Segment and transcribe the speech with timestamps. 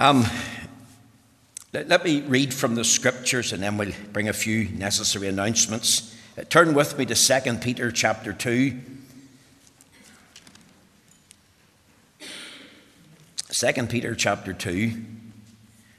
[0.00, 0.24] Um,
[1.72, 6.14] let, let me read from the scriptures and then we'll bring a few necessary announcements.
[6.38, 8.78] Uh, turn with me to 2 Peter chapter 2.
[13.48, 14.92] 2 Peter chapter 2.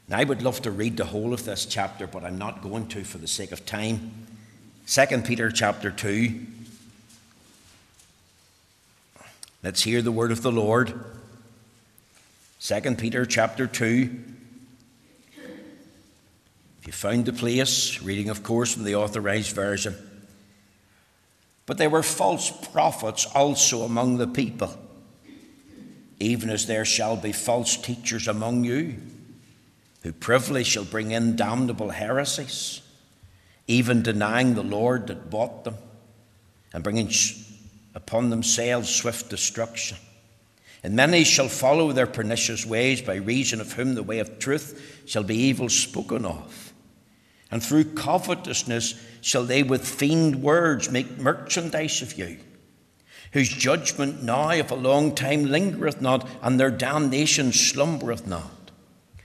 [0.08, 2.88] Now, I would love to read the whole of this chapter, but I'm not going
[2.88, 4.28] to for the sake of time.
[4.88, 6.46] 2 Peter chapter 2.
[9.62, 11.19] Let's hear the word of the Lord.
[12.62, 14.10] 2 Peter chapter 2.
[16.82, 19.96] If you found the place, reading, of course, from the authorized version.
[21.66, 24.78] But there were false prophets also among the people,
[26.20, 28.98] even as there shall be false teachers among you,
[30.04, 32.82] who privily shall bring in damnable heresies,
[33.68, 35.78] even denying the Lord that bought them,
[36.74, 37.10] and bringing
[37.96, 39.98] upon themselves swift destruction.
[40.84, 45.04] And many shall follow their pernicious ways, by reason of whom the way of truth
[45.06, 46.74] shall be evil spoken of.
[47.52, 52.38] And through covetousness shall they with feigned words make merchandise of you,
[53.34, 58.72] whose judgment now of a long time lingereth not, and their damnation slumbereth not.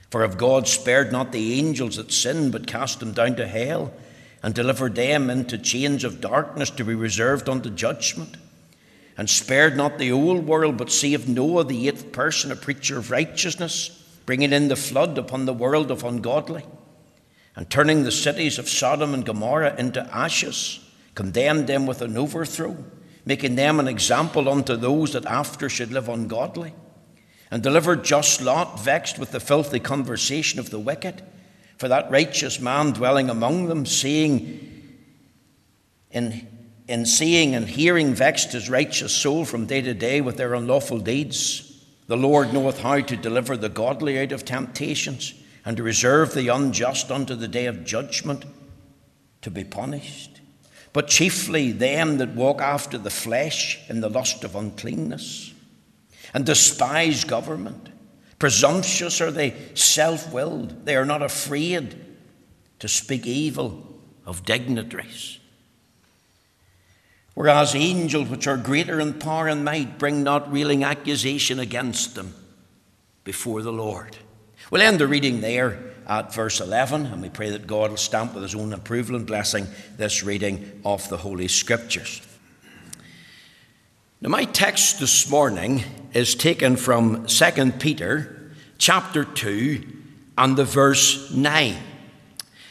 [0.09, 3.93] For if God spared not the angels that sinned, but cast them down to hell,
[4.43, 8.37] and delivered them into chains of darkness to be reserved unto judgment,
[9.17, 13.11] and spared not the old world, but saved Noah, the eighth person, a preacher of
[13.11, 13.89] righteousness,
[14.25, 16.65] bringing in the flood upon the world of ungodly,
[17.55, 20.79] and turning the cities of Sodom and Gomorrah into ashes,
[21.13, 22.75] condemned them with an overthrow,
[23.25, 26.73] making them an example unto those that after should live ungodly,
[27.49, 31.21] and delivered just Lot, vexed with the filthy conversation of the wicked,
[31.77, 34.71] for that righteous man dwelling among them, seeing
[36.11, 36.47] in
[36.87, 40.99] in seeing and hearing vexed his righteous soul from day to day with their unlawful
[40.99, 41.83] deeds.
[42.07, 45.33] The Lord knoweth how to deliver the godly out of temptations,
[45.65, 48.45] and to reserve the unjust unto the day of judgment
[49.41, 50.41] to be punished.
[50.93, 55.53] But chiefly them that walk after the flesh in the lust of uncleanness,
[56.33, 57.89] and despise government.
[58.37, 60.85] Presumptuous are they, self willed.
[60.85, 61.95] They are not afraid
[62.79, 65.39] to speak evil of dignitaries.
[67.35, 72.33] Whereas angels, which are greater in power and might, bring not reeling accusation against them
[73.25, 74.17] before the Lord.
[74.71, 78.33] We'll end the reading there at verse 11, and we pray that God will stamp
[78.33, 82.21] with his own approval and blessing this reading of the Holy Scriptures.
[84.21, 89.85] Now, my text this morning is taken from 2 Peter chapter 2
[90.37, 91.75] and the verse 9.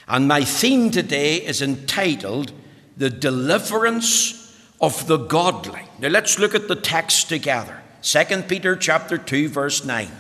[0.09, 2.53] And my theme today is entitled
[2.97, 4.44] The Deliverance
[4.85, 5.81] of the godly.
[5.99, 7.81] Now let's look at the text together.
[8.03, 10.11] 2 Peter chapter 2 verse 9.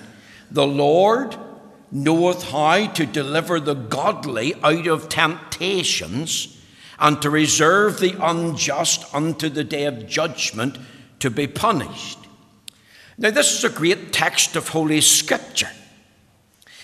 [0.50, 1.36] The Lord
[1.92, 6.62] knoweth how to deliver the godly out of temptations
[6.98, 10.78] and to reserve the unjust unto the day of judgment
[11.18, 12.18] to be punished.
[13.18, 15.70] Now, this is a great text of Holy Scripture.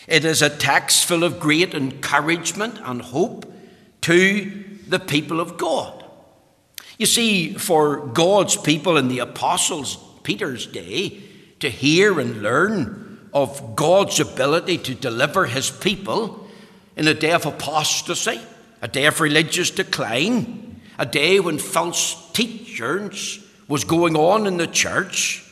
[0.07, 3.51] It is a text full of great encouragement and hope
[4.03, 6.00] to the people of God.
[7.01, 11.19] You see, for God's people in the apostles Peter's day
[11.61, 16.47] to hear and learn of God's ability to deliver his people
[16.97, 18.39] in a day of apostasy,
[18.83, 24.67] a day of religious decline, a day when false teachers was going on in the
[24.67, 25.43] church,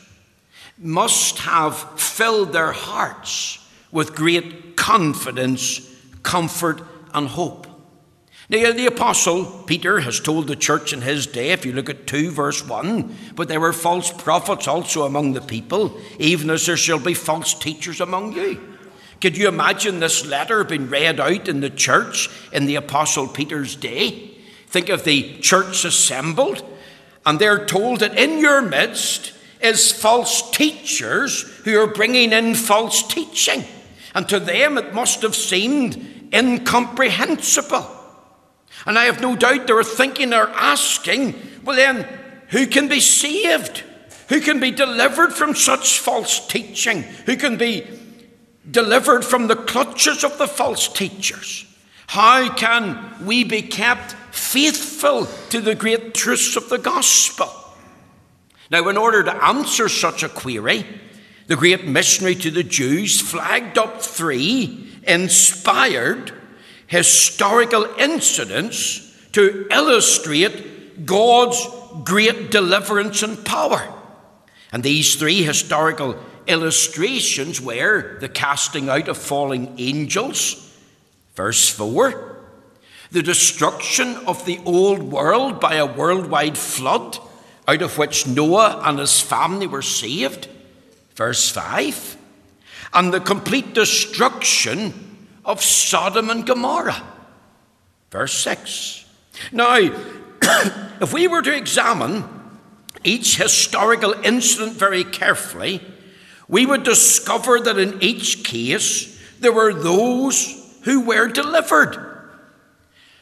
[0.77, 3.57] must have filled their hearts
[3.91, 5.81] with great confidence,
[6.21, 7.65] comfort, and hope.
[8.51, 12.07] Now, the Apostle Peter has told the church in his day, if you look at
[12.07, 16.75] 2 verse 1, but there were false prophets also among the people, even as there
[16.75, 18.59] shall be false teachers among you.
[19.21, 23.75] Could you imagine this letter being read out in the church in the Apostle Peter's
[23.75, 24.31] day?
[24.65, 26.65] Think of the church assembled,
[27.27, 29.31] and they're told that in your midst
[29.61, 33.63] is false teachers who are bringing in false teaching.
[34.15, 37.97] And to them it must have seemed incomprehensible.
[38.89, 42.07] And I have no doubt they were thinking or asking, well, then,
[42.47, 43.83] who can be saved?
[44.29, 47.03] Who can be delivered from such false teaching?
[47.27, 47.85] Who can be
[48.71, 51.67] delivered from the clutches of the false teachers?
[52.07, 57.47] How can we be kept faithful to the great truths of the gospel?
[58.71, 60.83] Now, in order to answer such a query,
[61.45, 66.38] the great missionary to the Jews flagged up three inspired
[66.89, 71.65] historical incidents to illustrate God's
[72.03, 73.93] great deliverance and power.
[74.71, 80.75] And these three historical illustrations were the casting out of falling angels,
[81.35, 82.37] verse 4,
[83.11, 87.19] the destruction of the old world by a worldwide flood,
[87.67, 90.47] out of which Noah and his family were saved,
[91.13, 92.17] verse 5,
[92.95, 95.08] and the complete destruction
[95.49, 97.01] of Sodom and Gomorrah,
[98.11, 99.03] verse 6.
[99.51, 99.77] Now,
[101.01, 102.23] if we were to examine
[103.03, 105.81] each historical incident very carefully,
[106.47, 111.97] we would discover that in each case there were those who were delivered.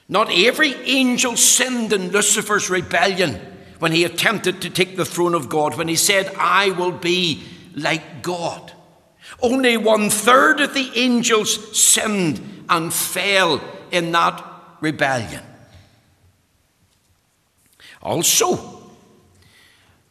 [0.09, 3.35] Not every angel sinned in Lucifer's rebellion
[3.79, 7.43] when he attempted to take the throne of God, when he said, I will be
[7.73, 8.73] like God.
[9.41, 13.61] Only one third of the angels sinned and fell
[13.91, 14.43] in that
[14.81, 15.43] rebellion.
[18.01, 18.77] Also,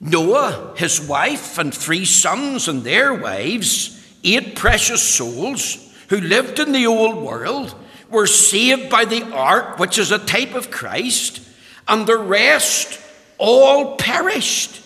[0.01, 6.73] Noah, his wife, and three sons and their wives, eight precious souls who lived in
[6.73, 7.75] the old world,
[8.11, 11.41] were saved by the ark, which is a type of Christ,
[11.89, 13.01] and the rest
[13.39, 14.83] all perished.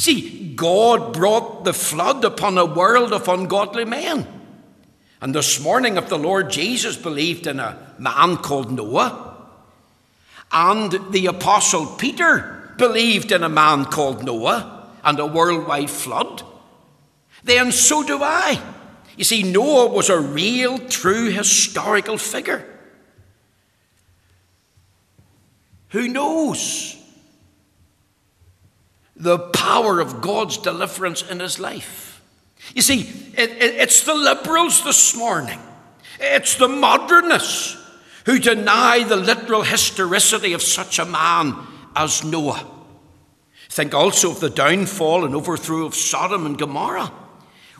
[0.00, 4.26] See, God brought the flood upon a world of ungodly men.
[5.20, 9.36] And this morning, if the Lord Jesus believed in a man called Noah,
[10.50, 16.44] and the Apostle Peter believed in a man called Noah and a worldwide flood,
[17.44, 18.58] then so do I.
[19.18, 22.66] You see, Noah was a real, true historical figure.
[25.88, 26.96] Who knows
[29.20, 32.22] the power of God's deliverance in his life?
[32.74, 33.00] You see,
[33.36, 35.60] it, it, it's the liberals this morning,
[36.18, 37.76] it's the modernists
[38.26, 41.56] who deny the literal historicity of such a man
[41.96, 42.66] as Noah.
[43.68, 47.12] Think also of the downfall and overthrow of Sodom and Gomorrah,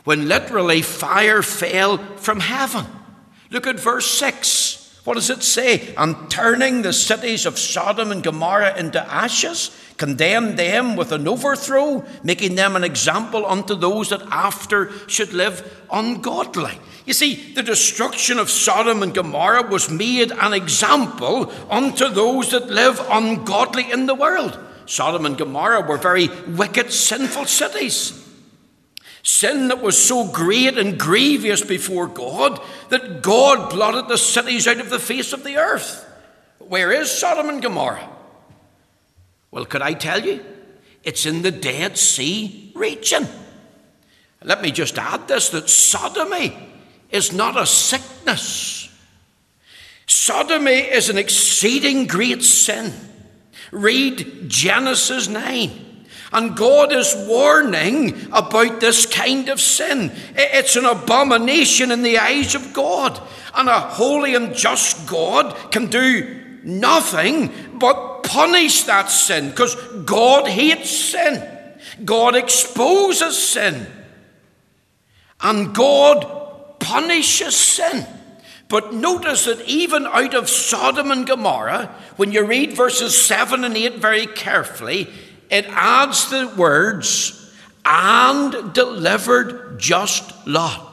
[0.03, 2.85] when literally fire fell from heaven.
[3.49, 5.01] Look at verse 6.
[5.03, 5.93] What does it say?
[5.95, 9.71] And turning the cities of Sodom and Gomorrah into ashes,
[10.01, 15.85] condemned them with an overthrow, making them an example unto those that after should live
[15.91, 16.73] ungodly.
[17.05, 22.71] You see, the destruction of Sodom and Gomorrah was made an example unto those that
[22.71, 24.57] live ungodly in the world.
[24.87, 28.27] Sodom and Gomorrah were very wicked, sinful cities.
[29.21, 32.59] Sin that was so great and grievous before God
[32.89, 36.03] that God blotted the cities out of the face of the earth.
[36.57, 38.09] Where is Sodom and Gomorrah?
[39.51, 40.43] Well, could I tell you?
[41.03, 43.27] It's in the Dead Sea region.
[44.43, 46.57] Let me just add this that sodomy
[47.11, 48.89] is not a sickness.
[50.07, 52.93] Sodomy is an exceeding great sin.
[53.71, 55.87] Read Genesis 9.
[56.33, 60.11] And God is warning about this kind of sin.
[60.35, 63.21] It's an abomination in the eyes of God.
[63.53, 69.75] And a holy and just God can do nothing but punish that sin because
[70.05, 71.47] God hates sin.
[72.03, 73.87] God exposes sin.
[75.41, 78.05] And God punishes sin.
[78.67, 83.75] But notice that even out of Sodom and Gomorrah, when you read verses 7 and
[83.75, 85.09] 8 very carefully,
[85.49, 87.37] it adds the words,
[87.83, 90.90] and delivered just Lot.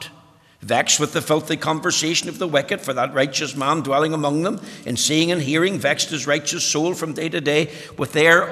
[0.61, 4.59] Vexed with the filthy conversation of the wicked, for that righteous man dwelling among them,
[4.85, 8.51] in seeing and hearing, vexed his righteous soul from day to day with their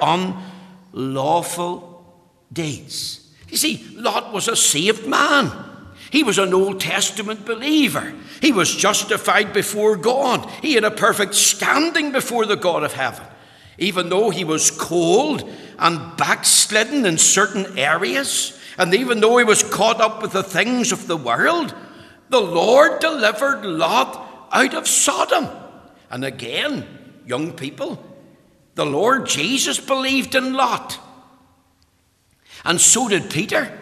[0.93, 2.05] unlawful
[2.51, 3.29] deeds.
[3.49, 5.51] You see, Lot was a saved man.
[6.09, 8.13] He was an Old Testament believer.
[8.41, 10.49] He was justified before God.
[10.61, 13.25] He had a perfect standing before the God of heaven.
[13.77, 15.47] Even though he was cold
[15.77, 20.91] and backslidden in certain areas, and even though he was caught up with the things
[20.91, 21.75] of the world,
[22.29, 25.47] the Lord delivered Lot out of Sodom.
[26.09, 26.85] And again,
[27.25, 28.03] young people,
[28.75, 30.99] the Lord Jesus believed in Lot.
[32.63, 33.77] And so did Peter.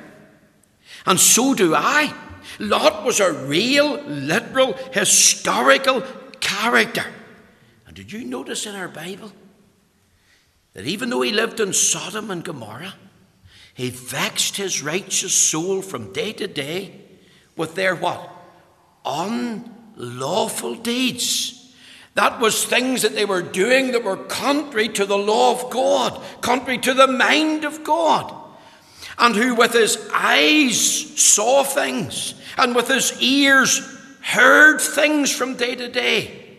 [1.05, 2.13] And so do I.
[2.59, 6.01] Lot was a real, literal, historical
[6.39, 7.05] character.
[7.87, 9.31] And did you notice in our Bible
[10.73, 12.95] that even though he lived in Sodom and Gomorrah,
[13.73, 17.04] he vexed his righteous soul from day to day
[17.55, 18.29] with their what?
[19.05, 21.73] Unlawful deeds.
[22.15, 26.21] That was things that they were doing that were contrary to the law of God,
[26.41, 28.33] contrary to the mind of God
[29.17, 33.79] and who with his eyes saw things, and with his ears
[34.21, 36.57] heard things from day to day.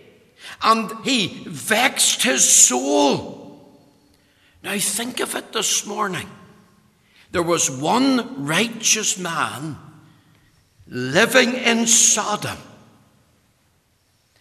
[0.62, 3.60] And he vexed his soul.
[4.62, 6.28] Now think of it this morning.
[7.32, 9.76] There was one righteous man
[10.86, 12.58] living in Sodom.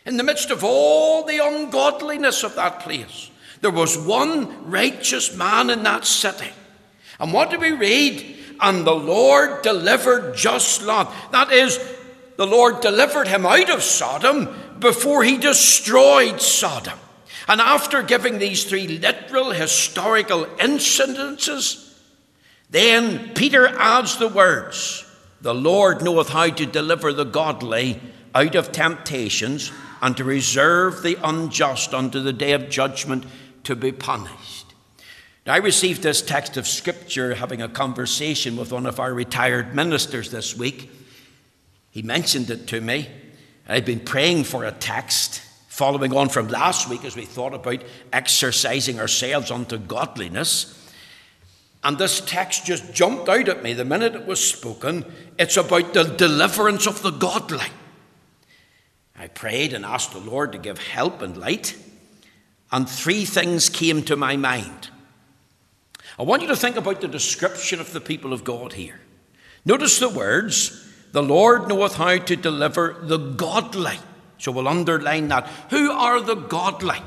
[0.05, 5.69] In the midst of all the ungodliness of that place, there was one righteous man
[5.69, 6.51] in that city.
[7.19, 8.37] And what do we read?
[8.61, 11.11] And the Lord delivered just Lot.
[11.31, 11.79] That is,
[12.37, 16.99] the Lord delivered him out of Sodom before he destroyed Sodom.
[17.47, 21.97] And after giving these three literal historical incidences,
[22.69, 25.04] then Peter adds the words
[25.45, 28.01] The Lord knoweth how to deliver the godly
[28.33, 29.71] out of temptations
[30.01, 33.25] and to reserve the unjust unto the day of judgment
[33.65, 34.73] to be punished.
[35.45, 39.75] Now, I received this text of Scripture having a conversation with one of our retired
[39.75, 40.89] ministers this week.
[41.91, 43.07] He mentioned it to me.
[43.69, 47.83] I've been praying for a text following on from last week as we thought about
[48.11, 50.84] exercising ourselves unto godliness.
[51.85, 55.05] And this text just jumped out at me the minute it was spoken.
[55.37, 57.67] It's about the deliverance of the godly.
[59.15, 61.77] I prayed and asked the Lord to give help and light,
[62.71, 64.89] and three things came to my mind.
[66.17, 68.99] I want you to think about the description of the people of God here.
[69.63, 73.99] Notice the words, the Lord knoweth how to deliver the godly.
[74.39, 75.47] So we'll underline that.
[75.69, 76.97] Who are the godly?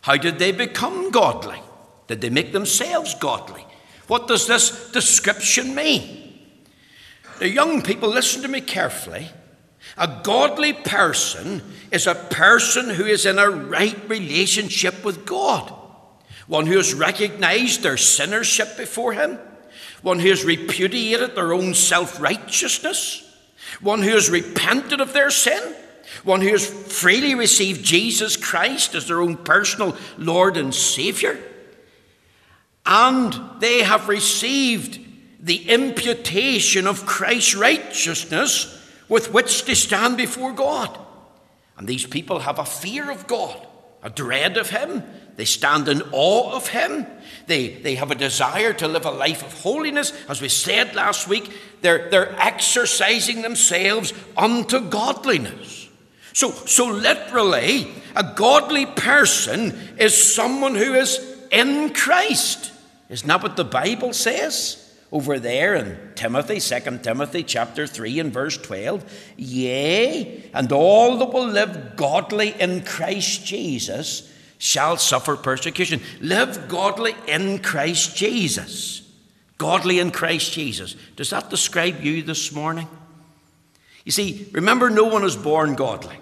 [0.00, 1.60] How did they become godly?
[2.08, 3.66] Did they make themselves godly?
[4.10, 6.36] What does this description mean?
[7.38, 9.28] The young people, listen to me carefully.
[9.96, 11.62] A godly person
[11.92, 15.72] is a person who is in a right relationship with God,
[16.48, 19.38] one who has recognized their sinnership before Him,
[20.02, 23.22] one who has repudiated their own self righteousness,
[23.80, 25.76] one who has repented of their sin,
[26.24, 31.38] one who has freely received Jesus Christ as their own personal Lord and Saviour.
[32.90, 34.98] And they have received
[35.38, 38.76] the imputation of Christ's righteousness
[39.08, 40.98] with which to stand before God.
[41.78, 43.64] And these people have a fear of God,
[44.02, 45.04] a dread of Him.
[45.36, 47.06] They stand in awe of Him.
[47.46, 50.12] They, they have a desire to live a life of holiness.
[50.28, 51.50] As we said last week,
[51.82, 55.88] they're, they're exercising themselves unto godliness.
[56.32, 61.18] So, so literally, a godly person is someone who is
[61.52, 62.69] in Christ.
[63.10, 64.86] Isn't that what the Bible says?
[65.12, 69.04] Over there in Timothy, 2 Timothy chapter 3 and verse 12.
[69.36, 76.00] Yea, and all that will live godly in Christ Jesus shall suffer persecution.
[76.20, 79.02] Live godly in Christ Jesus.
[79.58, 80.94] Godly in Christ Jesus.
[81.16, 82.86] Does that describe you this morning?
[84.04, 86.16] You see, remember, no one is born godly.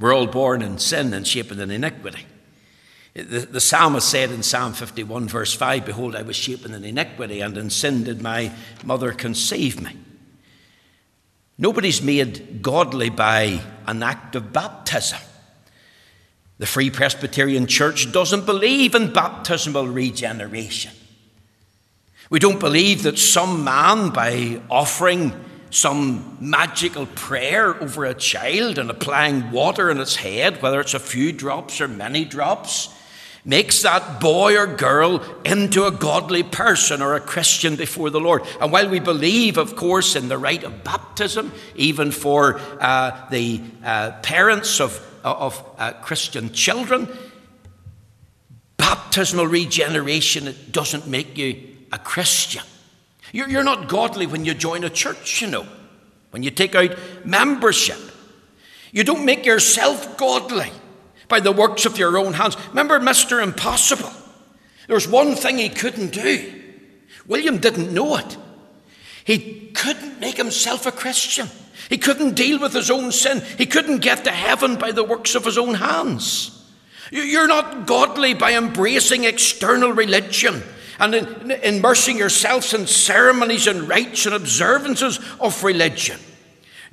[0.00, 2.26] We're all born in sin and shaped in iniquity.
[3.14, 7.40] The, the psalmist said in Psalm 51, verse 5 Behold, I was shapen in iniquity,
[7.40, 8.52] and in sin did my
[8.84, 9.96] mother conceive me.
[11.56, 15.20] Nobody's made godly by an act of baptism.
[16.58, 20.92] The Free Presbyterian Church doesn't believe in baptismal regeneration.
[22.30, 25.32] We don't believe that some man, by offering
[25.70, 31.00] some magical prayer over a child and applying water in its head, whether it's a
[31.00, 32.93] few drops or many drops,
[33.44, 38.42] makes that boy or girl into a godly person or a Christian before the Lord.
[38.60, 43.60] And while we believe, of course, in the rite of baptism, even for uh, the
[43.84, 47.06] uh, parents of, of uh, Christian children,
[48.78, 52.64] baptismal regeneration it doesn't make you a Christian.
[53.32, 55.66] You're, you're not godly when you join a church, you know,
[56.30, 57.98] when you take out membership.
[58.90, 60.70] You don't make yourself godly
[61.28, 62.56] by the works of your own hands.
[62.68, 63.42] Remember Mr.
[63.42, 64.12] Impossible?
[64.86, 66.62] There was one thing he couldn't do.
[67.26, 68.36] William didn't know it.
[69.24, 71.48] He couldn't make himself a Christian.
[71.88, 73.42] He couldn't deal with his own sin.
[73.58, 76.50] He couldn't get to heaven by the works of his own hands.
[77.10, 80.62] You're not godly by embracing external religion
[80.98, 81.14] and
[81.62, 86.18] immersing yourselves in ceremonies and rites and observances of religion.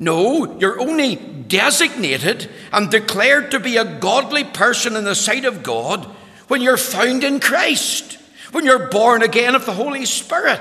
[0.02, 5.62] No, you're only designated and declared to be a godly person in the sight of
[5.62, 6.06] God
[6.48, 8.18] when you're found in Christ,
[8.52, 10.60] when you're born again of the Holy Spirit,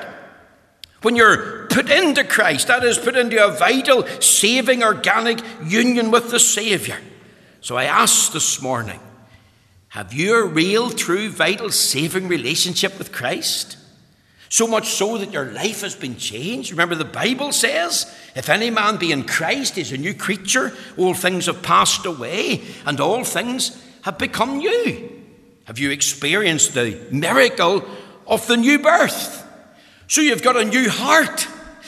[1.01, 6.31] when you're put into Christ, that is, put into a vital, saving, organic union with
[6.31, 6.99] the Saviour.
[7.63, 9.01] So I ask this morning
[9.89, 13.79] have you a real, true, vital, saving relationship with Christ?
[14.51, 16.73] So much so that your life has been changed.
[16.73, 20.77] Remember, the Bible says, if any man be in Christ, he's a new creature.
[20.99, 25.23] All things have passed away, and all things have become new.
[25.65, 27.85] Have you experienced the miracle
[28.27, 29.47] of the new birth?
[30.09, 31.47] So you've got a new heart,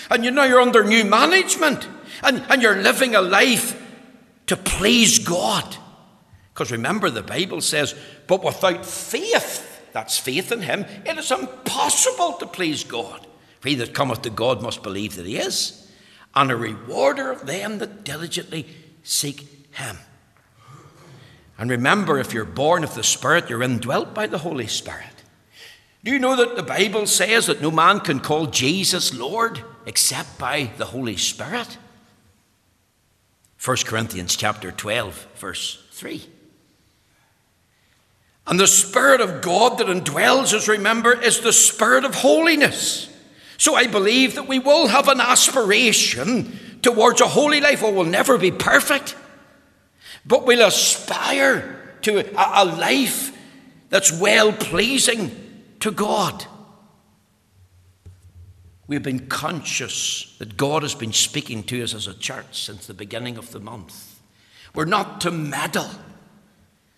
[0.08, 1.88] and you know you're under new management.
[2.22, 3.76] And, and you're living a life
[4.46, 5.76] to please God.
[6.54, 7.96] Because remember, the Bible says,
[8.28, 13.26] but without faith, that's faith in Him, it is impossible to please God.
[13.60, 15.90] For he that cometh to God must believe that He is,
[16.34, 18.66] and a rewarder of them that diligently
[19.02, 19.98] seek Him.
[21.58, 25.06] And remember, if you're born of the Spirit, you're indwelt by the Holy Spirit.
[26.02, 30.38] Do you know that the Bible says that no man can call Jesus Lord except
[30.38, 31.78] by the Holy Spirit?
[33.64, 36.26] 1 Corinthians chapter 12, verse 3.
[38.46, 43.08] And the Spirit of God that indwells us, remember, is the Spirit of holiness.
[43.56, 47.82] So I believe that we will have an aspiration towards a holy life.
[47.84, 49.16] Oh, we'll never be perfect,
[50.26, 53.36] but we'll aspire to a, a life
[53.88, 55.30] that's well pleasing
[55.78, 56.44] to God.
[58.88, 62.94] We've been conscious that God has been speaking to us as a church since the
[62.94, 64.20] beginning of the month.
[64.74, 65.90] We're not to meddle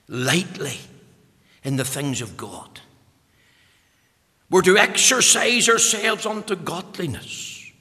[0.09, 0.79] lightly
[1.64, 2.80] in the things of God.
[4.50, 7.73] We're to exercise ourselves unto godliness.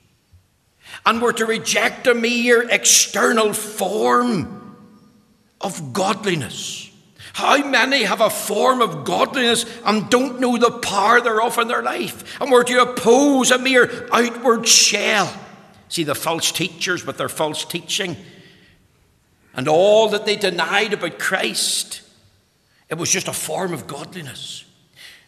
[1.06, 4.78] And we're to reject a mere external form
[5.60, 6.90] of godliness.
[7.34, 11.82] How many have a form of godliness and don't know the power thereof in their
[11.82, 12.40] life?
[12.40, 15.34] And we're to oppose a mere outward shell.
[15.90, 18.16] See the false teachers with their false teaching
[19.56, 22.03] and all that they denied about Christ.
[22.94, 24.66] It was just a form of godliness.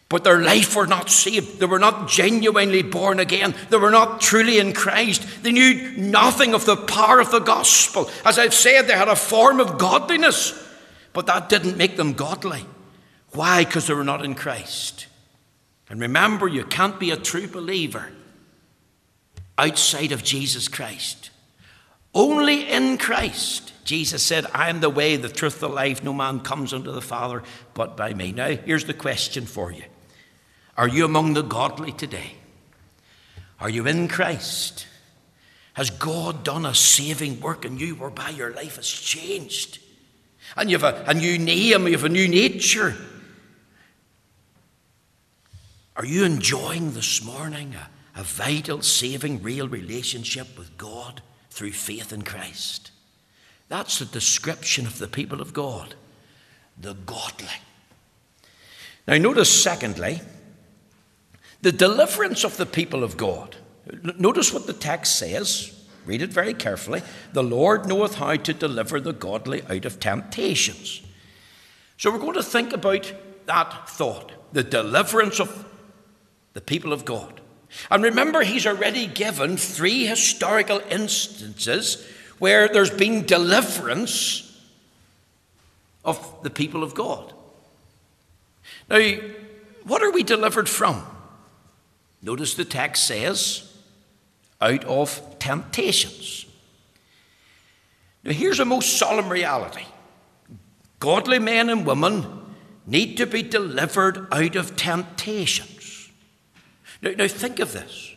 [0.08, 1.58] But their life were not saved.
[1.58, 3.54] They were not genuinely born again.
[3.70, 5.42] They were not truly in Christ.
[5.42, 8.08] They knew nothing of the power of the gospel.
[8.24, 10.62] As I've said, they had a form of godliness
[11.16, 12.62] but that didn't make them godly.
[13.30, 13.64] Why?
[13.64, 15.06] Because they were not in Christ.
[15.88, 18.10] And remember, you can't be a true believer
[19.56, 21.30] outside of Jesus Christ.
[22.14, 23.72] Only in Christ.
[23.86, 26.04] Jesus said, I am the way, the truth, the life.
[26.04, 28.32] No man comes unto the Father but by me.
[28.32, 29.84] Now, here's the question for you
[30.76, 32.34] Are you among the godly today?
[33.58, 34.86] Are you in Christ?
[35.72, 39.78] Has God done a saving work in you whereby your life has changed?
[40.56, 42.94] and you have a, a new name, you have a new nature.
[45.96, 52.12] Are you enjoying this morning a, a vital, saving, real relationship with God through faith
[52.12, 52.90] in Christ?
[53.68, 55.94] That's the description of the people of God,
[56.78, 57.48] the godly.
[59.08, 60.20] Now, notice, secondly,
[61.62, 63.56] the deliverance of the people of God.
[64.18, 65.72] Notice what the text says
[66.06, 67.02] Read it very carefully.
[67.32, 71.02] The Lord knoweth how to deliver the godly out of temptations.
[71.98, 73.12] So we're going to think about
[73.46, 75.66] that thought the deliverance of
[76.54, 77.40] the people of God.
[77.90, 82.06] And remember, he's already given three historical instances
[82.38, 84.42] where there's been deliverance
[86.04, 87.32] of the people of God.
[88.88, 89.00] Now,
[89.84, 91.04] what are we delivered from?
[92.22, 93.72] Notice the text says,
[94.60, 96.46] out of temptations.
[98.24, 99.84] Now, here's a most solemn reality
[100.98, 102.24] godly men and women
[102.86, 106.10] need to be delivered out of temptations.
[107.02, 108.15] Now, now think of this.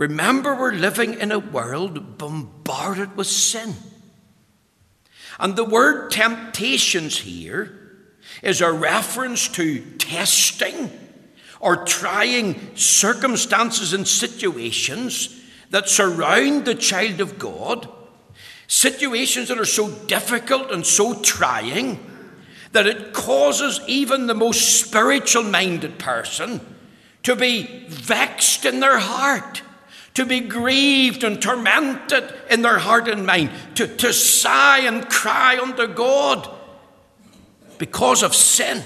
[0.00, 3.74] Remember, we're living in a world bombarded with sin.
[5.38, 7.98] And the word temptations here
[8.42, 10.90] is a reference to testing
[11.60, 17.86] or trying circumstances and situations that surround the child of God,
[18.68, 21.98] situations that are so difficult and so trying
[22.72, 26.58] that it causes even the most spiritual minded person
[27.22, 29.59] to be vexed in their heart,
[30.14, 35.58] to be grieved and tormented in their heart and mind, to, to sigh and cry
[35.58, 36.48] unto God
[37.78, 38.82] because of sin.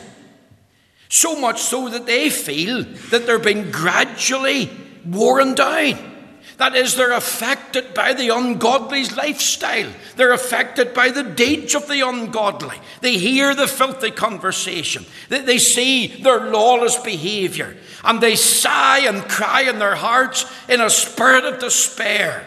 [1.08, 4.70] So much so that they feel that they're being gradually
[5.06, 6.13] worn down.
[6.56, 9.90] That is, they're affected by the ungodly's lifestyle.
[10.16, 12.76] They're affected by the deeds of the ungodly.
[13.00, 15.04] They hear the filthy conversation.
[15.28, 17.76] They, see their lawless behavior.
[18.04, 22.46] And they sigh and cry in their hearts in a spirit of despair.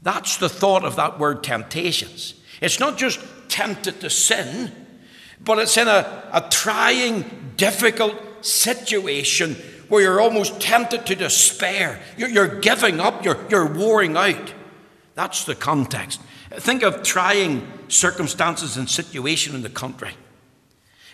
[0.00, 2.34] That's the thought of that word temptations.
[2.60, 4.72] It's not just tempted to sin,
[5.40, 9.56] but it's in a, a trying, difficult situation
[9.88, 12.00] where you're almost tempted to despair.
[12.16, 14.52] You're, giving up, you're, you're wearing out.
[15.14, 16.20] That's the context.
[16.50, 20.12] Think of trying circumstances and situation in the country.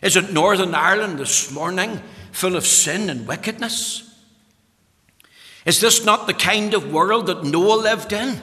[0.03, 4.03] Is it Northern Ireland this morning full of sin and wickedness?
[5.65, 8.41] Is this not the kind of world that Noah lived in?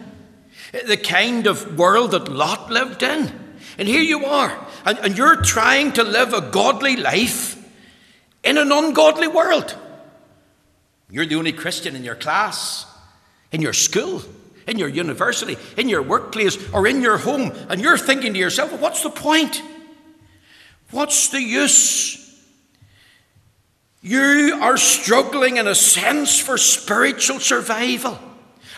[0.72, 3.32] the kind of world that Lot lived in.
[3.78, 7.58] And here you are, and, and you're trying to live a godly life
[8.44, 9.78] in an ungodly world.
[11.12, 12.86] You're the only Christian in your class,
[13.52, 14.24] in your school,
[14.66, 18.72] in your university, in your workplace, or in your home, and you're thinking to yourself,
[18.72, 19.62] well, what's the point?
[20.92, 22.18] What's the use?
[24.02, 28.18] You are struggling in a sense for spiritual survival.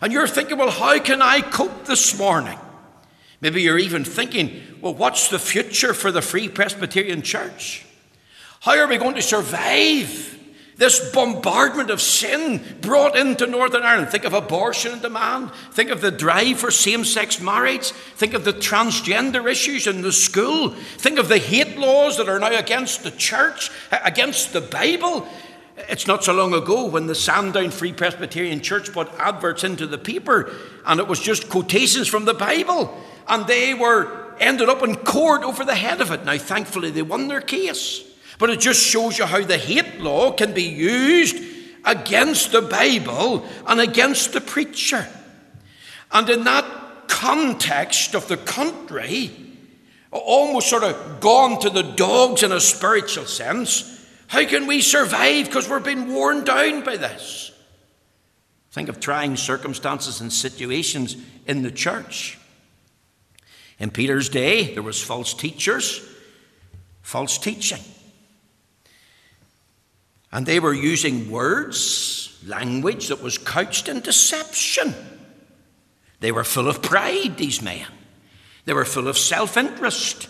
[0.01, 2.59] And you're thinking, well, how can I cope this morning?
[3.39, 7.85] Maybe you're even thinking, well, what's the future for the Free Presbyterian Church?
[8.61, 10.39] How are we going to survive
[10.77, 14.09] this bombardment of sin brought into Northern Ireland.
[14.09, 15.51] Think of abortion and demand.
[15.71, 17.91] Think of the drive for same sex marriage.
[17.91, 20.69] Think of the transgender issues in the school.
[20.97, 25.27] Think of the hate laws that are now against the church, against the Bible.
[25.77, 29.97] It's not so long ago when the Sandown Free Presbyterian Church put adverts into the
[29.97, 30.51] paper
[30.85, 32.95] and it was just quotations from the Bible.
[33.27, 36.25] And they were ended up in court over the head of it.
[36.25, 38.03] Now, thankfully, they won their case.
[38.39, 41.37] But it just shows you how the hate law can be used
[41.85, 45.07] against the Bible and against the preacher.
[46.11, 49.31] And in that context of the country,
[50.11, 53.89] almost sort of gone to the dogs in a spiritual sense,
[54.27, 57.51] how can we survive because we're being worn down by this?
[58.71, 61.15] Think of trying circumstances and situations
[61.45, 62.39] in the church.
[63.77, 66.01] In Peter's day, there was false teachers,
[67.01, 67.81] false teaching.
[70.33, 74.95] And they were using words, language that was couched in deception.
[76.21, 77.85] They were full of pride, these men.
[78.65, 80.27] They were full of self interest.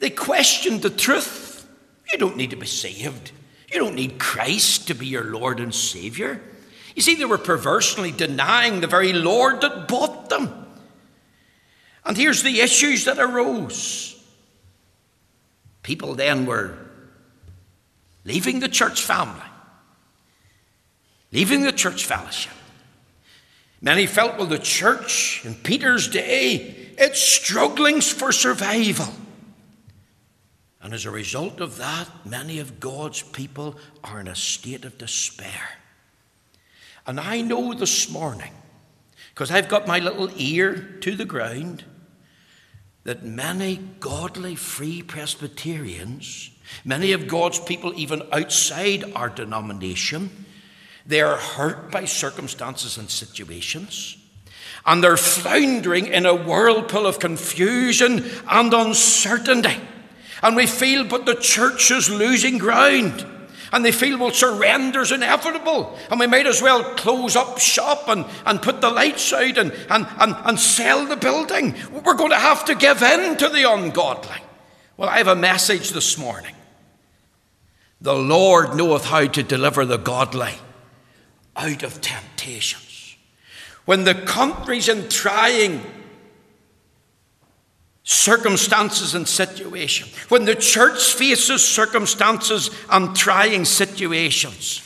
[0.00, 1.68] They questioned the truth.
[2.12, 3.30] You don't need to be saved.
[3.72, 6.40] You don't need Christ to be your Lord and Savior.
[6.96, 10.66] You see, they were perversely denying the very Lord that bought them.
[12.04, 14.20] And here's the issues that arose.
[15.84, 16.85] People then were
[18.26, 19.46] leaving the church family,
[21.32, 22.52] leaving the church fellowship.
[23.80, 29.14] Many felt, well, the church in Peter's day, it's struggling for survival.
[30.82, 34.98] And as a result of that, many of God's people are in a state of
[34.98, 35.78] despair.
[37.06, 38.52] And I know this morning,
[39.34, 41.84] because I've got my little ear to the ground,
[43.06, 46.50] that many godly free Presbyterians
[46.84, 50.30] Many of God's people, even outside our denomination,
[51.06, 54.16] they are hurt by circumstances and situations.
[54.84, 59.80] And they're floundering in a whirlpool of confusion and uncertainty.
[60.42, 63.24] And we feel, but the church is losing ground.
[63.72, 65.96] And they feel, well, surrender's inevitable.
[66.10, 69.72] And we might as well close up shop and, and put the lights out and,
[69.90, 71.74] and, and, and sell the building.
[71.92, 74.36] We're going to have to give in to the ungodly.
[74.96, 76.54] Well, I have a message this morning.
[78.00, 80.54] The Lord knoweth how to deliver the godly
[81.56, 83.16] out of temptations.
[83.84, 85.82] When the country's in trying
[88.06, 94.82] circumstances and situations, when the church faces circumstances and trying situations,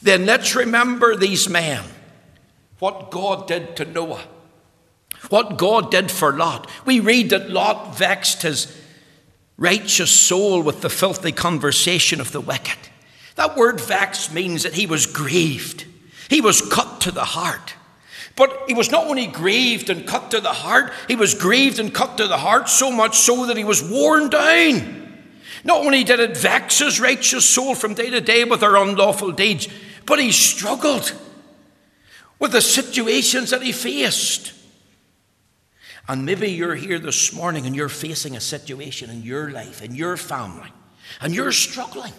[0.00, 1.84] then let's remember these men,
[2.78, 4.24] what God did to Noah,
[5.28, 6.70] what God did for Lot.
[6.86, 8.74] We read that Lot vexed his
[9.58, 12.78] righteous soul with the filthy conversation of the wicked.
[13.34, 15.84] That word vex means that he was grieved,
[16.30, 17.74] he was cut to the heart.
[18.36, 21.92] But he was not only grieved and cut to the heart, he was grieved and
[21.92, 25.02] cut to the heart so much so that he was worn down.
[25.64, 29.32] Not only did it vex his righteous soul from day to day with their unlawful
[29.32, 29.68] deeds,
[30.04, 31.12] but he struggled
[32.38, 34.52] with the situations that he faced.
[36.08, 39.94] And maybe you're here this morning and you're facing a situation in your life, in
[39.94, 40.70] your family,
[41.20, 42.12] and you're struggling.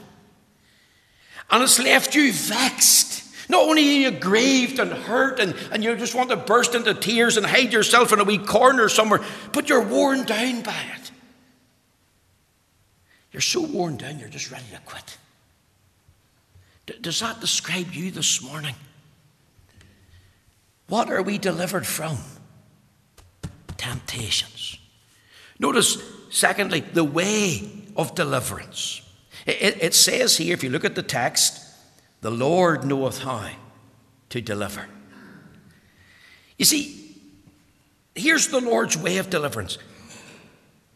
[1.50, 3.17] And it's left you vexed.
[3.50, 6.94] Not only are you grieved and hurt and, and you just want to burst into
[6.94, 9.22] tears and hide yourself in a wee corner somewhere,
[9.54, 11.12] but you're worn down by it.
[13.32, 15.18] You're so worn down, you're just ready to quit.
[16.88, 18.76] D- does that describe you this morning?
[20.88, 22.18] What are we delivered from?
[23.78, 24.78] temptations.
[25.60, 25.98] Notice,
[26.30, 29.02] secondly, the way of deliverance.
[29.46, 31.64] It, it, says here, if you look at the text,
[32.22, 33.50] the Lord knoweth how
[34.30, 34.88] to deliver.
[36.58, 37.16] You see,
[38.16, 39.78] here's the Lord's way of deliverance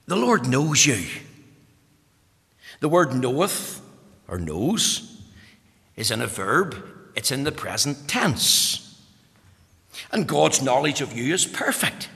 [0.08, 1.06] the Lord knows you.
[2.82, 3.82] The word knoweth
[4.28, 5.22] or knows
[5.96, 6.84] is in a verb,
[7.16, 9.00] it's in the present tense.
[10.12, 12.10] And God's knowledge of you is perfect.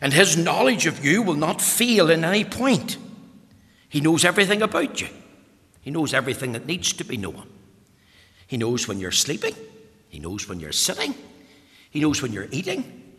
[0.00, 2.98] And His knowledge of you will not fail in any point.
[3.88, 5.08] He knows everything about you,
[5.84, 7.46] He knows everything that needs to be known.
[8.46, 9.54] He knows when you're sleeping,
[10.08, 11.14] He knows when you're sitting,
[11.90, 13.12] He knows when you're eating,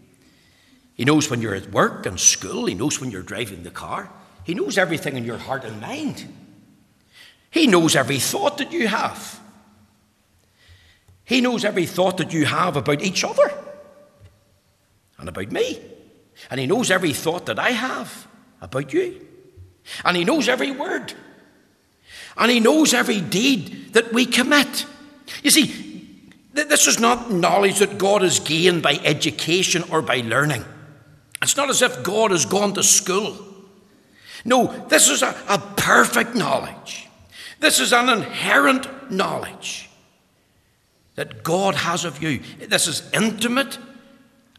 [0.96, 4.12] He knows when you're at work and school, He knows when you're driving the car.
[4.44, 6.28] He knows everything in your heart and mind.
[7.52, 9.40] He knows every thought that you have.
[11.24, 13.54] He knows every thought that you have about each other
[15.20, 15.80] and about me.
[16.50, 18.28] And He knows every thought that I have
[18.60, 19.24] about you.
[20.04, 21.14] And He knows every word.
[22.38, 24.86] And He knows every deed that we commit.
[25.44, 25.86] You see,
[26.54, 30.64] this is not knowledge that God has gained by education or by learning.
[31.42, 33.38] It's not as if God has gone to school.
[34.46, 37.08] No, this is a, a perfect knowledge.
[37.60, 39.90] This is an inherent knowledge
[41.16, 42.42] that God has of you.
[42.60, 43.78] This is intimate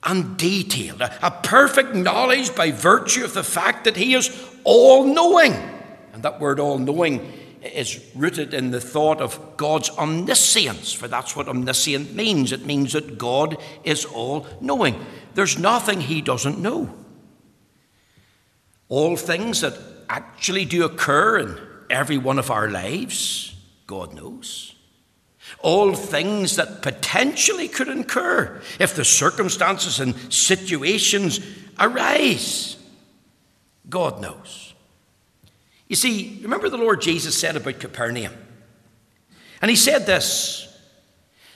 [0.03, 4.31] and detailed, a, a perfect knowledge by virtue of the fact that He is
[4.65, 5.53] all knowing.
[6.13, 7.33] And that word all knowing
[7.75, 12.53] is rooted in the thought of God's omniscience, for that's what omniscient means.
[12.53, 15.05] It means that God is all knowing.
[15.35, 16.95] There's nothing He doesn't know.
[18.89, 19.75] All things that
[20.09, 21.59] actually do occur in
[21.91, 23.55] every one of our lives,
[23.87, 24.77] God knows
[25.61, 31.41] all things that potentially could occur if the circumstances and situations
[31.79, 32.77] arise.
[33.89, 34.66] God knows.
[35.89, 38.35] You see, remember the Lord Jesus said about Capernaum?
[39.61, 40.63] And he said this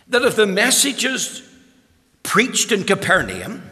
[0.08, 1.48] that if the messages
[2.24, 3.62] preached in Capernaum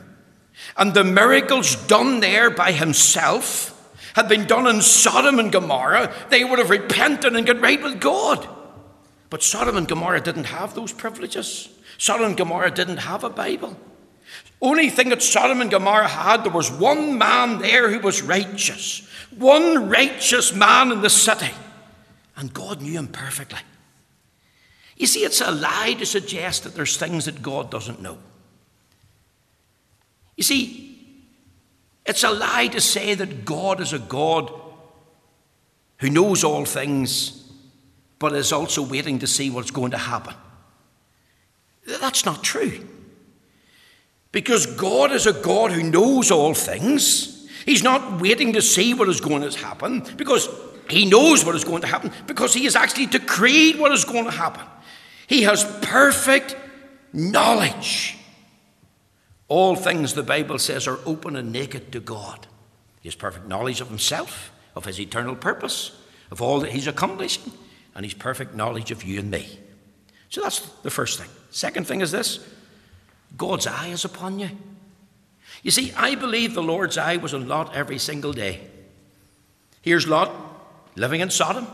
[0.77, 3.75] and the miracles done there by himself
[4.14, 8.01] had been done in Sodom and Gomorrah, they would have repented and got right with
[8.01, 8.49] God.
[9.31, 11.68] But Sodom and Gomorrah didn't have those privileges.
[11.99, 13.77] Sodom and Gomorrah didn't have a Bible.
[14.61, 19.08] Only thing that Sodom and Gomorrah had, there was one man there who was righteous.
[19.37, 21.51] One righteous man in the city.
[22.37, 23.61] And God knew him perfectly.
[24.97, 28.19] You see, it's a lie to suggest that there's things that God doesn't know.
[30.37, 30.88] You see,
[32.07, 34.53] it's a lie to say that God is a God
[35.99, 37.45] who knows all things
[38.19, 40.35] but is also waiting to see what's going to happen.
[42.01, 42.87] That's not true.
[44.33, 47.38] Because God is a God who knows all things.
[47.68, 50.48] He's not waiting to see what is going to happen because
[50.88, 54.24] he knows what is going to happen because he has actually decreed what is going
[54.24, 54.64] to happen.
[55.26, 56.57] He has perfect
[57.12, 58.16] knowledge.
[59.48, 62.46] All things, the Bible says, are open and naked to God.
[63.02, 65.92] He has perfect knowledge of himself, of his eternal purpose,
[66.31, 67.52] of all that he's accomplishing
[67.94, 69.59] and his perfect knowledge of you and me.
[70.31, 71.28] So that's the first thing.
[71.50, 72.48] Second thing is this
[73.37, 74.48] God's eye is upon you.
[75.62, 78.61] You see, I believe the Lord's eye was on Lot every single day.
[79.83, 80.33] Here's Lot
[80.97, 81.66] living in Sodom,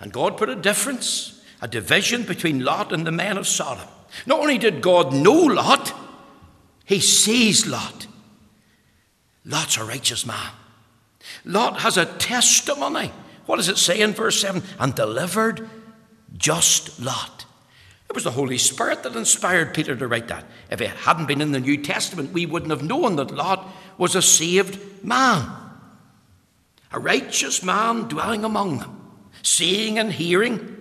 [0.00, 3.88] and God put a difference, a division between Lot and the men of Sodom.
[4.26, 5.92] Not only did God know Lot,
[6.84, 8.06] he sees Lot.
[9.44, 10.50] Lot's a righteous man.
[11.44, 13.10] Lot has a testimony
[13.46, 14.62] what does it say in verse 7?
[14.78, 15.68] And delivered
[16.36, 17.35] just Lot.
[18.08, 20.44] It was the Holy Spirit that inspired Peter to write that.
[20.70, 24.14] If it hadn't been in the New Testament, we wouldn't have known that Lot was
[24.14, 25.50] a saved man,
[26.92, 30.76] a righteous man dwelling among them, seeing and hearing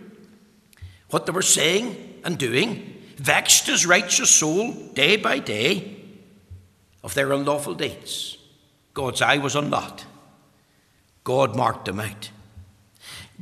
[1.10, 5.96] what they were saying and doing, vexed his righteous soul day by day
[7.04, 8.38] of their unlawful deeds.
[8.94, 10.06] God's eye was on Lot.
[11.24, 12.30] God marked him out.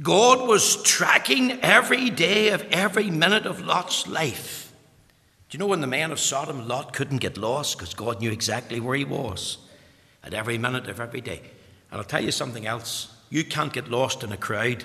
[0.01, 4.73] God was tracking every day of every minute of Lot's life.
[5.49, 8.32] Do you know when the man of Sodom, Lot, couldn't get lost because God knew
[8.32, 9.60] exactly where he was
[10.23, 11.41] at every minute of every day?
[11.91, 13.15] And I'll tell you something else.
[13.29, 14.84] You can't get lost in a crowd.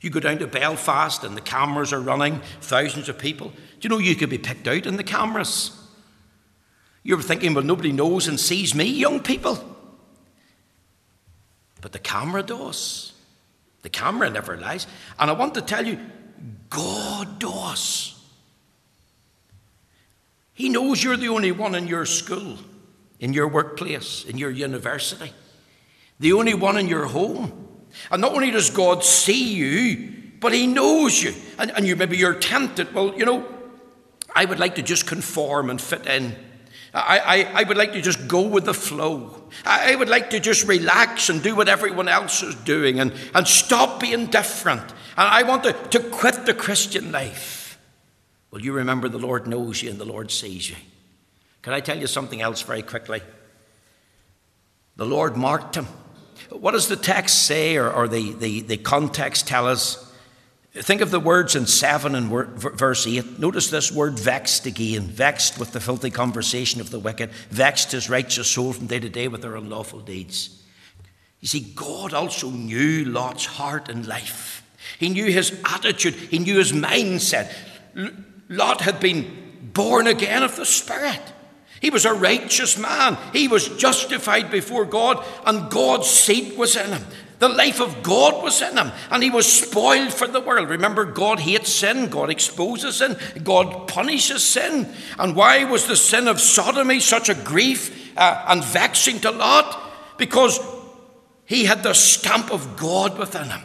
[0.00, 3.48] You go down to Belfast and the cameras are running, thousands of people.
[3.48, 5.80] Do you know you could be picked out in the cameras?
[7.04, 9.62] You're thinking, well, nobody knows and sees me, young people.
[11.80, 13.13] But the camera does.
[13.84, 14.86] The camera never lies.
[15.18, 15.98] And I want to tell you,
[16.70, 18.18] God does.
[20.54, 22.56] He knows you're the only one in your school,
[23.20, 25.32] in your workplace, in your university,
[26.18, 27.68] the only one in your home.
[28.10, 31.34] And not only does God see you, but He knows you.
[31.58, 33.46] And, and you maybe you're tempted, well, you know,
[34.34, 36.34] I would like to just conform and fit in.
[36.94, 39.42] I, I, I would like to just go with the flow.
[39.66, 43.12] I, I would like to just relax and do what everyone else is doing and,
[43.34, 44.82] and stop being different.
[45.16, 47.78] And I want to, to quit the Christian life.
[48.52, 50.76] Well, you remember the Lord knows you and the Lord sees you.
[51.62, 53.22] Can I tell you something else very quickly?
[54.96, 55.88] The Lord marked him.
[56.50, 60.03] What does the text say or, or the, the, the context tell us?
[60.74, 63.38] Think of the words in 7 and verse 8.
[63.38, 65.02] Notice this word vexed again.
[65.02, 67.30] Vexed with the filthy conversation of the wicked.
[67.50, 70.62] Vexed his righteous soul from day to day with their unlawful deeds.
[71.38, 74.64] You see, God also knew Lot's heart and life.
[74.98, 76.14] He knew his attitude.
[76.14, 77.52] He knew his mindset.
[78.48, 81.20] Lot had been born again of the Spirit.
[81.80, 83.16] He was a righteous man.
[83.32, 87.04] He was justified before God, and God's seed was in him.
[87.38, 90.68] The life of God was in him, and he was spoiled for the world.
[90.68, 94.92] Remember, God hates sin, God exposes sin, God punishes sin.
[95.18, 100.16] And why was the sin of sodomy such a grief uh, and vexing to Lot?
[100.16, 100.60] Because
[101.44, 103.62] he had the stamp of God within him.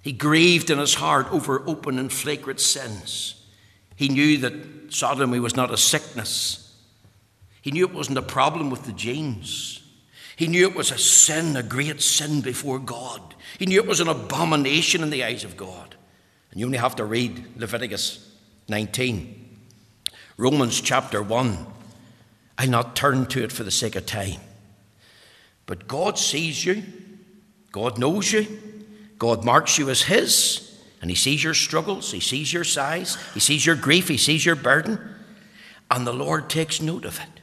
[0.00, 3.44] He grieved in his heart over open and flagrant sins.
[3.96, 6.74] He knew that sodomy was not a sickness.
[7.60, 9.82] He knew it wasn't a problem with the genes.
[10.36, 13.34] He knew it was a sin, a great sin before God.
[13.58, 15.96] He knew it was an abomination in the eyes of God.
[16.50, 18.34] And you only have to read Leviticus
[18.68, 19.58] 19,
[20.36, 21.66] Romans chapter 1.
[22.58, 24.40] I'll not turn to it for the sake of time.
[25.64, 26.82] But God sees you,
[27.72, 28.46] God knows you,
[29.18, 33.40] God marks you as His, and He sees your struggles, He sees your sighs, He
[33.40, 34.98] sees your grief, He sees your burden,
[35.90, 37.40] and the Lord takes note of it.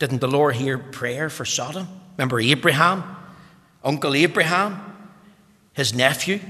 [0.00, 1.86] Didn't the Lord hear prayer for Sodom?
[2.16, 3.04] Remember Abraham,
[3.84, 4.80] Uncle Abraham,
[5.72, 6.40] his nephew,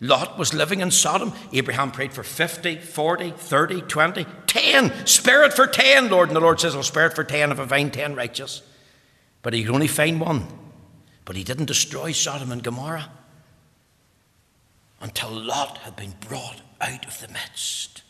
[0.00, 1.32] Lot was living in Sodom.
[1.52, 5.06] Abraham prayed for 50, 40, 30, 20, 10.
[5.06, 6.28] Spare it for 10, Lord.
[6.28, 8.62] And the Lord says, I'll spare it for 10 if I find 10 righteous.
[9.42, 10.48] But he could only find one.
[11.24, 13.10] But he didn't destroy Sodom and Gomorrah
[15.00, 18.02] until Lot had been brought out of the midst.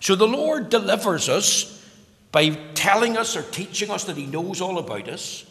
[0.00, 1.84] So the Lord delivers us
[2.30, 5.44] by telling us or teaching us that He knows all about us,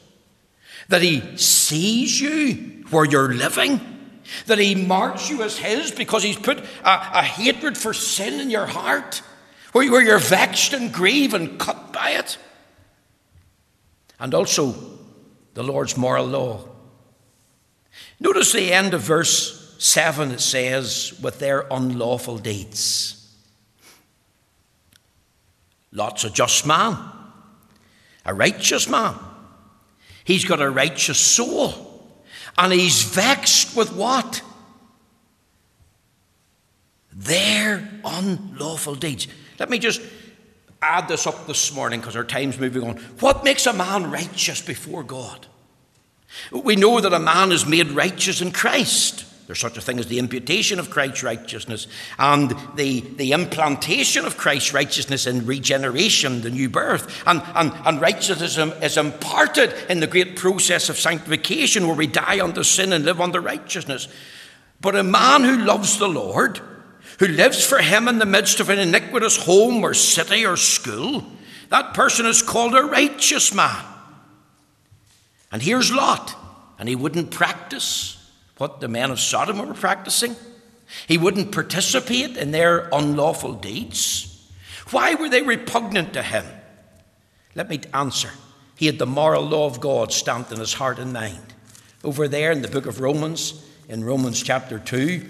[0.89, 3.82] that He sees you where you're living,
[4.45, 8.50] that He marks you as His because He's put a, a hatred for sin in
[8.50, 9.21] your heart,
[9.71, 12.38] where, where you're vexed and grieved and cut by it.
[14.19, 14.76] And also
[15.54, 16.67] the Lord's moral law.
[18.19, 23.13] Notice the end of verse 7 it says, with their unlawful deeds.
[25.91, 26.97] Lot's a just man,
[28.26, 29.15] a righteous man.
[30.27, 31.71] He's got a righteous soul.
[32.57, 34.41] And he's vexed with what?
[37.13, 39.29] Their unlawful deeds.
[39.57, 40.01] Let me just
[40.81, 42.97] add this up this morning because our time's moving on.
[43.21, 45.47] What makes a man righteous before God?
[46.51, 49.23] We know that a man is made righteous in Christ.
[49.47, 51.88] There's such a thing as the imputation of Christ's righteousness
[52.19, 57.23] and the, the implantation of Christ's righteousness in regeneration, the new birth.
[57.25, 62.43] And, and, and righteousness is imparted in the great process of sanctification where we die
[62.43, 64.10] unto sin and live unto righteousness.
[64.81, 66.60] But a man who loves the Lord,
[67.19, 71.23] who lives for him in the midst of an iniquitous home or city or school,
[71.69, 73.86] that person is called a righteous man.
[75.53, 76.36] And here's Lot,
[76.77, 78.16] and he wouldn't practice
[78.58, 80.36] what the men of Sodom were practicing.
[81.08, 84.50] He wouldn't participate in their unlawful deeds.
[84.91, 86.46] Why were they repugnant to him?
[87.56, 88.30] Let me answer.
[88.78, 91.54] He had the moral law of God stamped in his heart and mind.
[92.04, 95.26] Over there in the book of Romans, in Romans chapter 2,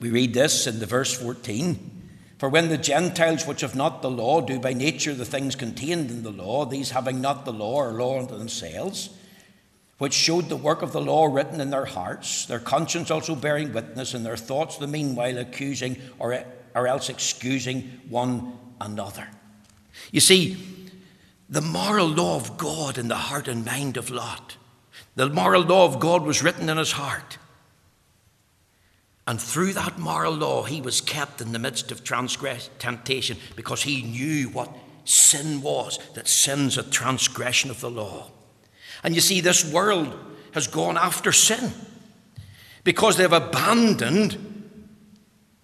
[0.00, 1.98] we read this in the verse 14.
[2.38, 6.10] For when the Gentiles which have not the law do by nature the things contained
[6.10, 9.10] in the law, these having not the law are law unto themselves,
[9.98, 13.72] which showed the work of the law written in their hearts, their conscience also bearing
[13.72, 19.28] witness, and their thoughts the meanwhile accusing or, or else excusing one another.
[20.12, 20.56] You see,
[21.48, 24.56] the moral law of God in the heart and mind of Lot,
[25.16, 27.38] the moral law of God was written in his heart.
[29.26, 33.82] And through that moral law, he was kept in the midst of transgress, temptation because
[33.82, 38.30] he knew what sin was, that sin's a transgression of the law.
[39.02, 40.16] And you see, this world
[40.52, 41.72] has gone after sin
[42.84, 44.36] because they've abandoned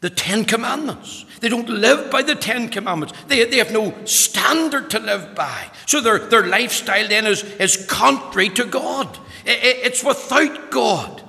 [0.01, 1.25] the Ten Commandments.
[1.41, 3.15] They don't live by the Ten Commandments.
[3.27, 5.71] They, they have no standard to live by.
[5.87, 9.19] So their, their lifestyle then is, is contrary to God.
[9.47, 11.23] It, it's without God.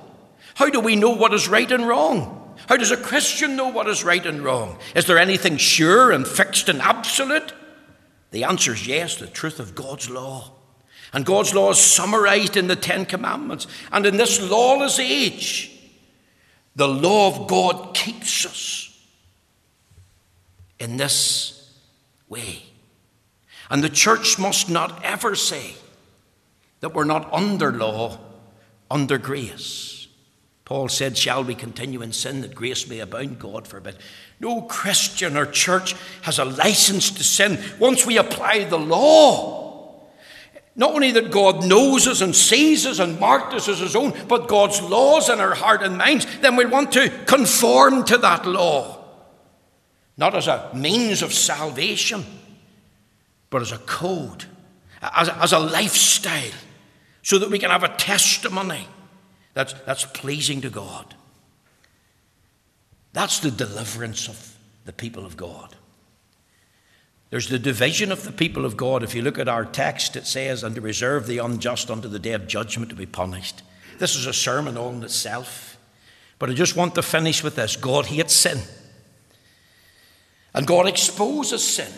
[0.54, 2.54] How do we know what is right and wrong?
[2.68, 4.78] How does a Christian know what is right and wrong?
[4.94, 7.54] Is there anything sure and fixed and absolute?
[8.30, 10.52] The answer is yes, the truth of God's law.
[11.12, 13.66] And God's law is summarized in the Ten Commandments.
[13.92, 15.72] And in this lawless age,
[16.74, 18.82] the law of God keeps us.
[20.78, 21.72] in this
[22.28, 22.62] way.
[23.70, 25.74] And the church must not ever say
[26.80, 28.18] that we're not under law,
[28.90, 30.06] under grace.
[30.66, 33.38] Paul said, Shall we continue in sin that grace may abound?
[33.38, 33.96] God forbid.
[34.38, 39.65] No Christian or church has a license to sin once we apply the law.
[40.76, 44.12] Not only that God knows us and sees us and marked us as His own,
[44.28, 48.46] but God's laws in our heart and minds, then we want to conform to that
[48.46, 49.02] law.
[50.18, 52.24] Not as a means of salvation,
[53.48, 54.44] but as a code,
[55.00, 56.52] as, as a lifestyle,
[57.22, 58.86] so that we can have a testimony
[59.54, 61.14] that's, that's pleasing to God.
[63.14, 65.74] That's the deliverance of the people of God.
[67.30, 69.02] There's the division of the people of God.
[69.02, 72.18] If you look at our text, it says, and to reserve the unjust unto the
[72.18, 73.62] day of judgment to be punished.
[73.98, 75.76] This is a sermon all in itself.
[76.38, 78.60] But I just want to finish with this God hates sin.
[80.54, 81.92] And God exposes sin.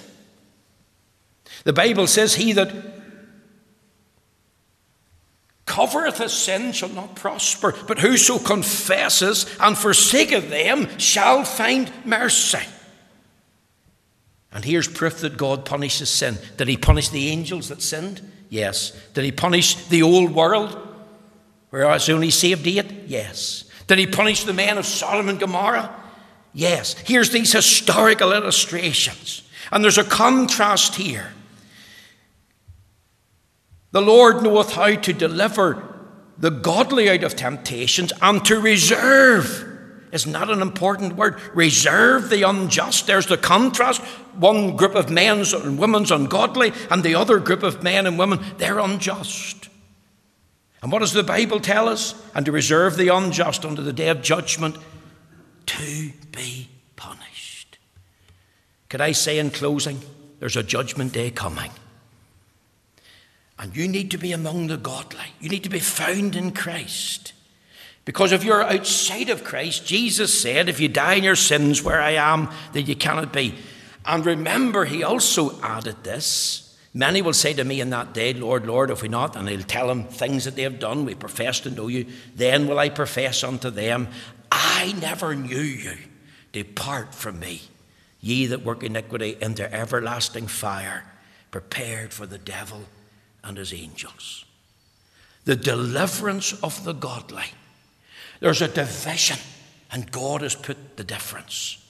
[1.64, 2.72] The Bible says, He that
[5.66, 12.66] covereth his sin shall not prosper, but whoso confesses and forsaketh them shall find mercy.
[14.53, 16.38] And here's proof that God punishes sin.
[16.57, 18.20] Did he punish the angels that sinned?
[18.49, 18.92] Yes.
[19.12, 20.76] Did he punish the old world,
[21.70, 22.90] where it's only saved eight?
[23.07, 23.64] Yes.
[23.86, 25.94] Did he punish the men of Sodom and Gomorrah?
[26.55, 26.94] Yes.
[26.94, 29.42] Here's these historical illustrations.
[29.70, 31.32] And there's a contrast here.
[33.90, 35.82] The Lord knoweth how to deliver
[36.38, 39.68] the godly out of temptations and to reserve
[40.12, 41.40] is not an important word.
[41.54, 43.06] Reserve the unjust.
[43.06, 44.00] There's the contrast.
[44.34, 48.40] One group of men and women's ungodly, and the other group of men and women,
[48.59, 49.68] they're unjust.
[50.80, 52.14] And what does the Bible tell us?
[52.34, 54.76] And to reserve the unjust unto the day of judgment
[55.66, 57.78] to be punished.
[58.88, 60.00] Could I say in closing,
[60.40, 61.70] there's a judgment day coming.
[63.59, 65.34] And you need to be among the godly.
[65.40, 67.32] You need to be found in Christ.
[68.09, 72.00] Because if you're outside of Christ, Jesus said, if you die in your sins where
[72.00, 73.54] I am, then you cannot be.
[74.06, 76.74] And remember, he also added this.
[76.94, 79.61] Many will say to me in that day, Lord, Lord, if we not, and he'll
[79.61, 82.88] tell them things that they have done, we profess to know you, then will I
[82.88, 84.09] profess unto them,
[84.50, 85.98] I never knew you.
[86.52, 87.61] Depart from me,
[88.22, 91.04] ye that work iniquity, into everlasting fire,
[91.50, 92.84] prepared for the devil
[93.44, 94.46] and his angels.
[95.44, 97.52] The deliverance of the godly
[98.41, 99.39] there's a division,
[99.91, 101.84] and God has put the difference.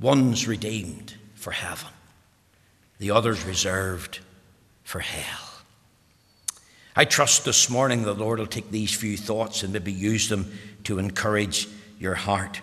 [0.00, 1.90] One's redeemed for heaven,
[2.98, 4.20] the other's reserved
[4.84, 5.46] for hell.
[6.94, 10.50] I trust this morning the Lord will take these few thoughts and maybe use them
[10.84, 11.68] to encourage
[11.98, 12.60] your heart.